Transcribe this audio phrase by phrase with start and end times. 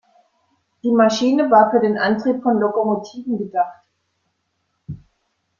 [0.81, 3.81] Die Maschine war für den Antrieb von Lokomotiven gedacht.